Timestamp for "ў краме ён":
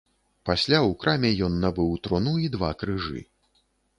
0.89-1.59